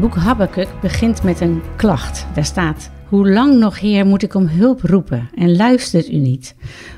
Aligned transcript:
Boek 0.00 0.16
Habakkuk 0.16 0.68
begint 0.80 1.22
met 1.22 1.40
een 1.40 1.62
klacht. 1.76 2.26
Daar 2.34 2.44
staat: 2.44 2.90
Hoe 3.08 3.30
lang 3.30 3.58
nog, 3.58 3.80
Heer, 3.80 4.06
moet 4.06 4.22
ik 4.22 4.34
om 4.34 4.46
hulp 4.46 4.82
roepen 4.82 5.30
en 5.34 5.56
luistert 5.56 6.08
u 6.08 6.16
niet? 6.16 6.54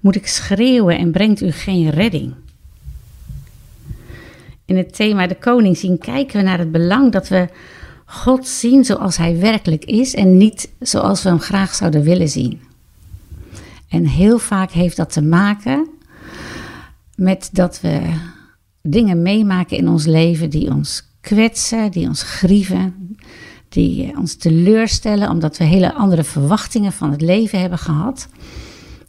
Moet 0.00 0.16
ik 0.16 0.26
schreeuwen 0.26 0.98
en 0.98 1.12
brengt 1.12 1.40
u 1.40 1.50
geen 1.50 1.90
redding? 1.90 2.34
In 4.64 4.76
het 4.76 4.94
thema 4.94 5.26
De 5.26 5.34
Koning 5.34 5.76
zien 5.76 5.98
kijken 5.98 6.36
we 6.36 6.42
naar 6.42 6.58
het 6.58 6.72
belang 6.72 7.12
dat 7.12 7.28
we 7.28 7.48
God 8.04 8.46
zien 8.46 8.84
zoals 8.84 9.16
Hij 9.16 9.38
werkelijk 9.38 9.84
is 9.84 10.14
en 10.14 10.36
niet 10.36 10.70
zoals 10.80 11.22
we 11.22 11.28
Hem 11.28 11.40
graag 11.40 11.74
zouden 11.74 12.02
willen 12.02 12.28
zien. 12.28 12.60
En 13.88 14.06
heel 14.06 14.38
vaak 14.38 14.70
heeft 14.70 14.96
dat 14.96 15.12
te 15.12 15.22
maken 15.22 15.88
met 17.16 17.48
dat 17.52 17.80
we 17.80 18.00
dingen 18.82 19.22
meemaken 19.22 19.76
in 19.76 19.88
ons 19.88 20.06
leven 20.06 20.50
die 20.50 20.70
ons 20.70 21.12
kwetsen, 21.24 21.90
die 21.90 22.08
ons 22.08 22.22
grieven, 22.22 23.16
die 23.68 24.16
ons 24.16 24.34
teleurstellen 24.34 25.30
omdat 25.30 25.56
we 25.56 25.64
hele 25.64 25.94
andere 25.94 26.24
verwachtingen 26.24 26.92
van 26.92 27.10
het 27.10 27.20
leven 27.20 27.60
hebben 27.60 27.78
gehad. 27.78 28.28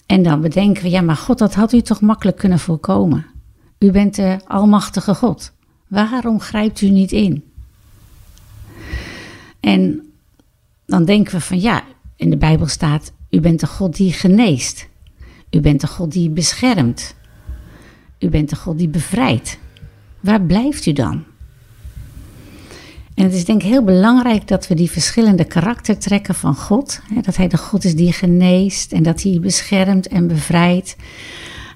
En 0.06 0.24
dan 0.24 0.42
bedenken 0.42 0.84
we, 0.84 0.90
ja, 0.90 1.02
maar 1.02 1.16
God, 1.16 1.38
dat 1.38 1.54
had 1.54 1.74
u 1.74 1.82
toch 1.82 2.02
makkelijk 2.02 2.38
kunnen 2.38 2.60
voorkomen. 2.60 3.26
U 3.80 3.92
bent 3.92 4.16
de 4.16 4.40
Almachtige 4.48 5.16
God. 5.16 5.52
Waarom 5.88 6.40
grijpt 6.40 6.82
u 6.82 6.90
niet 6.90 7.12
in? 7.12 7.44
En 9.60 10.02
dan 10.86 11.06
denken 11.06 11.34
we 11.34 11.42
van 11.42 11.60
ja, 11.60 11.84
in 12.16 12.30
de 12.30 12.38
Bijbel 12.38 12.68
staat, 12.68 13.12
u 13.30 13.40
bent 13.40 13.60
de 13.60 13.68
God 13.68 13.96
die 13.96 14.14
geneest. 14.14 14.88
U 15.50 15.60
bent 15.60 15.82
de 15.82 15.88
God 15.88 16.12
die 16.12 16.30
beschermt. 16.30 17.16
U 18.20 18.30
bent 18.30 18.50
de 18.50 18.56
God 18.56 18.78
die 18.78 18.90
bevrijdt. 18.90 19.58
Waar 20.20 20.42
blijft 20.42 20.86
u 20.86 20.94
dan? 20.94 21.24
En 23.16 23.24
het 23.24 23.34
is 23.34 23.46
denk 23.46 23.62
ik 23.62 23.68
heel 23.68 23.84
belangrijk 23.84 24.48
dat 24.48 24.68
we 24.68 24.76
die 24.76 24.92
verschillende 24.92 25.46
karaktertrekken 25.46 26.36
van 26.36 26.56
God, 26.56 27.02
hè, 27.14 27.22
dat 27.22 27.36
Hij 27.36 27.48
de 27.48 27.58
God 27.58 27.84
is 27.84 27.96
die 27.96 28.14
geneest 28.14 28.92
en 28.92 29.04
dat 29.04 29.22
Hij 29.22 29.40
beschermt 29.42 30.08
en 30.08 30.28
bevrijdt, 30.28 30.96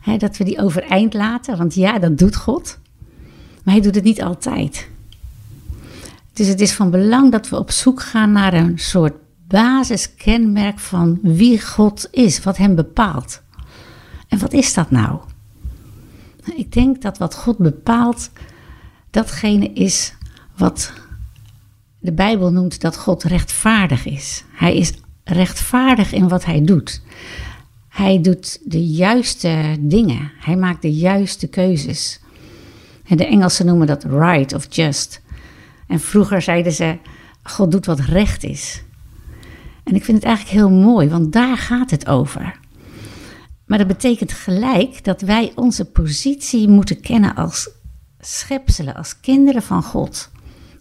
hè, 0.02 0.18
dat 0.18 0.38
we 0.38 0.44
die 0.44 0.62
overeind 0.62 1.14
laten, 1.14 1.58
want 1.58 1.74
ja, 1.74 2.00
dat 2.00 2.18
doet 2.18 2.36
God, 2.36 2.80
maar 3.64 3.74
Hij 3.74 3.84
doet 3.84 3.96
het 3.96 4.04
niet 4.04 4.22
altijd. 4.22 4.88
Dus 6.34 6.48
het 6.48 6.62
is 6.62 6.74
van 6.74 6.90
belang 6.90 7.32
dat 7.32 7.50
we 7.50 7.58
op 7.58 7.72
zoek 7.72 8.02
gaan 8.02 8.32
naar 8.32 8.54
een 8.54 8.80
soort 8.80 9.14
basiskenmerk 9.48 10.80
van 10.80 11.20
wie 11.22 11.62
God 11.62 12.08
is, 12.12 12.44
wat 12.44 12.58
Hem 12.58 12.76
bepaalt. 12.76 13.42
En 14.28 14.40
wat 14.40 14.54
is 14.54 14.74
dat 14.74 14.92
nou? 14.92 15.20
Ik 16.56 16.72
denk 16.72 17.02
dat 17.02 17.18
wat 17.18 17.36
God 17.36 17.58
bepaalt, 17.58 18.30
datgene 19.10 19.74
is 19.74 20.14
wat 20.58 20.94
de 22.00 22.14
Bijbel 22.14 22.52
noemt 22.52 22.82
dat 22.82 22.98
God 22.98 23.24
rechtvaardig 23.24 24.06
is. 24.06 24.44
Hij 24.52 24.76
is 24.76 24.94
rechtvaardig 25.24 26.12
in 26.12 26.28
wat 26.28 26.46
hij 26.46 26.64
doet. 26.64 27.02
Hij 27.90 28.22
doet 28.22 28.60
de 28.64 28.86
juiste 28.86 29.78
dingen. 29.80 30.32
Hij 30.40 30.56
maakt 30.56 30.82
de 30.82 30.94
juiste 30.94 31.48
keuzes. 31.48 32.20
De 33.08 33.26
Engelsen 33.26 33.66
noemen 33.66 33.88
dat 33.88 34.04
right 34.04 34.54
of 34.54 34.76
just. 34.76 35.22
En 35.88 36.00
vroeger 36.00 36.42
zeiden 36.42 36.72
ze: 36.72 36.98
God 37.44 37.72
doet 37.72 37.86
wat 37.86 38.00
recht 38.00 38.44
is. 38.44 38.84
En 39.84 39.96
ik 39.96 40.04
vind 40.04 40.18
het 40.18 40.26
eigenlijk 40.26 40.58
heel 40.58 40.70
mooi, 40.70 41.10
want 41.10 41.34
daar 41.34 41.58
gaat 41.58 41.92
het 41.92 42.08
over. 42.08 42.60
Maar 43.66 43.78
dat 43.78 43.88
betekent 43.88 44.32
gelijk 44.32 45.04
dat 45.04 45.22
wij 45.22 45.52
onze 45.56 45.86
positie 45.86 46.68
moeten 46.68 47.02
kennen 47.02 47.36
als 47.36 47.70
schepselen, 48.20 48.96
als 48.96 49.20
kinderen 49.20 49.64
van 49.64 49.84
God. 49.84 50.32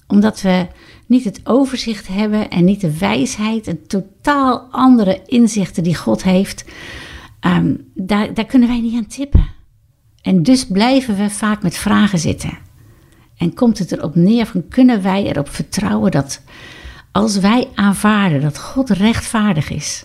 Omdat 0.09 0.41
we 0.41 0.67
niet 1.07 1.25
het 1.25 1.41
overzicht 1.45 2.09
hebben 2.09 2.51
en 2.51 2.65
niet 2.65 2.81
de 2.81 2.99
wijsheid 2.99 3.67
en 3.67 3.87
totaal 3.87 4.69
andere 4.71 5.23
inzichten 5.27 5.83
die 5.83 5.97
God 5.97 6.23
heeft, 6.23 6.65
ehm, 7.41 7.75
daar, 7.95 8.35
daar 8.35 8.47
kunnen 8.47 8.69
wij 8.69 8.81
niet 8.81 8.97
aan 8.97 9.07
tippen. 9.07 9.47
En 10.23 10.43
dus 10.43 10.67
blijven 10.67 11.17
we 11.17 11.31
vaak 11.31 11.63
met 11.63 11.77
vragen 11.77 12.19
zitten. 12.19 12.59
En 13.37 13.55
komt 13.55 13.79
het 13.79 13.93
erop 13.93 14.15
neer 14.15 14.47
van 14.47 14.69
kunnen 14.69 15.03
wij 15.03 15.25
erop 15.25 15.49
vertrouwen 15.49 16.11
dat 16.11 16.43
als 17.13 17.39
wij 17.39 17.69
aanvaarden 17.75 18.41
dat 18.41 18.59
God 18.59 18.91
rechtvaardig 18.91 19.71
is 19.71 20.05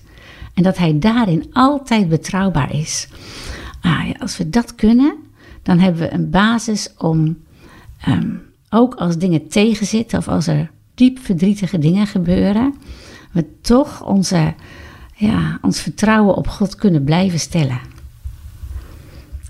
en 0.53 0.63
dat 0.63 0.77
Hij 0.77 0.99
daarin 0.99 1.49
altijd 1.51 2.09
betrouwbaar 2.09 2.75
is, 2.75 3.07
ah, 3.81 4.09
als 4.19 4.37
we 4.37 4.49
dat 4.49 4.75
kunnen, 4.75 5.15
dan 5.63 5.79
hebben 5.79 6.01
we 6.01 6.13
een 6.13 6.29
basis 6.29 6.93
om 6.97 7.37
ehm, 8.01 8.35
ook 8.73 8.95
als 8.95 9.17
dingen 9.17 9.47
tegenzitten 9.47 10.17
of 10.19 10.27
als 10.27 10.47
er 10.47 10.71
diep 10.93 11.19
verdrietige 11.19 11.77
dingen 11.77 12.07
gebeuren, 12.07 12.75
we 13.31 13.45
toch 13.61 14.05
onze, 14.05 14.53
ja, 15.15 15.59
ons 15.61 15.81
vertrouwen 15.81 16.35
op 16.35 16.47
God 16.47 16.75
kunnen 16.75 17.03
blijven 17.03 17.39
stellen. 17.39 17.79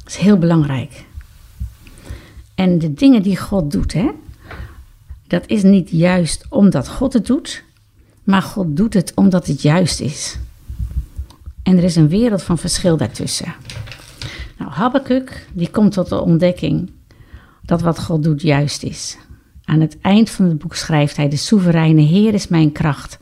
Dat 0.03 0.07
is 0.07 0.15
heel 0.15 0.37
belangrijk. 0.37 1.05
En 2.55 2.79
de 2.79 2.93
dingen 2.93 3.21
die 3.21 3.37
God 3.37 3.71
doet, 3.71 3.93
hè, 3.93 4.09
dat 5.27 5.43
is 5.47 5.63
niet 5.63 5.89
juist 5.89 6.45
omdat 6.49 6.89
God 6.89 7.13
het 7.13 7.25
doet, 7.25 7.63
maar 8.23 8.41
God 8.41 8.77
doet 8.77 8.93
het 8.93 9.11
omdat 9.15 9.47
het 9.47 9.61
juist 9.61 9.99
is. 9.99 10.37
En 11.63 11.77
er 11.77 11.83
is 11.83 11.95
een 11.95 12.09
wereld 12.09 12.43
van 12.43 12.57
verschil 12.57 12.97
daartussen. 12.97 13.55
Nou, 14.57 14.71
Habakkuk, 14.71 15.47
die 15.53 15.69
komt 15.69 15.93
tot 15.93 16.09
de 16.09 16.21
ontdekking 16.21 16.89
dat 17.65 17.81
wat 17.81 17.99
God 17.99 18.23
doet 18.23 18.41
juist 18.41 18.83
is. 18.83 19.17
Aan 19.65 19.81
het 19.81 19.97
eind 20.01 20.29
van 20.29 20.45
het 20.45 20.57
boek 20.57 20.75
schrijft 20.75 21.17
hij: 21.17 21.29
De 21.29 21.35
soevereine 21.35 22.01
Heer 22.01 22.33
is 22.33 22.47
mijn 22.47 22.71
kracht. 22.71 23.19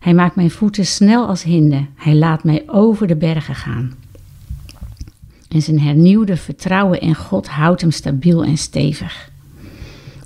Hij 0.00 0.14
maakt 0.14 0.36
mijn 0.36 0.50
voeten 0.50 0.86
snel 0.86 1.26
als 1.26 1.42
hinden. 1.42 1.88
Hij 1.94 2.14
laat 2.14 2.44
mij 2.44 2.62
over 2.66 3.06
de 3.06 3.16
bergen 3.16 3.54
gaan. 3.54 3.94
En 5.48 5.62
zijn 5.62 5.80
hernieuwde 5.80 6.36
vertrouwen 6.36 7.00
in 7.00 7.14
God 7.14 7.48
houdt 7.48 7.80
hem 7.80 7.90
stabiel 7.90 8.44
en 8.44 8.56
stevig. 8.56 9.30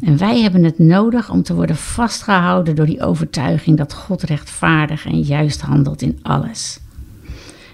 En 0.01 0.17
wij 0.17 0.41
hebben 0.41 0.65
het 0.65 0.79
nodig 0.79 1.31
om 1.31 1.43
te 1.43 1.55
worden 1.55 1.77
vastgehouden 1.77 2.75
door 2.77 2.87
die 2.87 3.03
overtuiging 3.03 3.77
dat 3.77 3.95
God 3.95 4.23
rechtvaardig 4.23 5.07
en 5.07 5.21
juist 5.21 5.61
handelt 5.61 6.03
in 6.03 6.19
alles. 6.23 6.81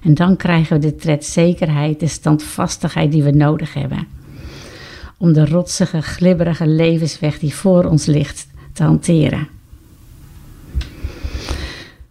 En 0.02 0.14
dan 0.14 0.36
krijgen 0.36 0.80
we 0.80 0.86
de 0.86 0.96
tredzekerheid, 0.96 2.00
de 2.00 2.06
standvastigheid 2.06 3.12
die 3.12 3.22
we 3.22 3.30
nodig 3.30 3.74
hebben 3.74 4.06
om 5.16 5.32
de 5.32 5.46
rotsige, 5.46 6.02
glibberige 6.02 6.66
levensweg 6.66 7.38
die 7.38 7.54
voor 7.54 7.84
ons 7.84 8.06
ligt 8.06 8.46
te 8.72 8.82
hanteren. 8.82 9.48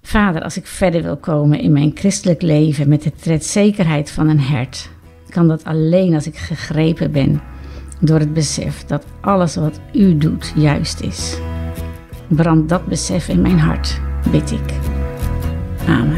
Vader, 0.01 0.41
als 0.41 0.57
ik 0.57 0.67
verder 0.67 1.03
wil 1.03 1.17
komen 1.17 1.59
in 1.59 1.71
mijn 1.71 1.91
christelijk 1.95 2.41
leven 2.41 2.89
met 2.89 3.03
de 3.03 3.11
tredzekerheid 3.15 4.11
van 4.11 4.29
een 4.29 4.39
hert, 4.39 4.89
kan 5.29 5.47
dat 5.47 5.63
alleen 5.63 6.13
als 6.13 6.27
ik 6.27 6.37
gegrepen 6.37 7.11
ben 7.11 7.41
door 7.99 8.19
het 8.19 8.33
besef 8.33 8.85
dat 8.85 9.05
alles 9.21 9.55
wat 9.55 9.79
u 9.93 10.17
doet 10.17 10.53
juist 10.55 10.99
is. 10.99 11.37
Brand 12.27 12.69
dat 12.69 12.85
besef 12.85 13.27
in 13.27 13.41
mijn 13.41 13.59
hart, 13.59 14.01
bid 14.31 14.51
ik. 14.51 14.73
Amen. 15.87 16.14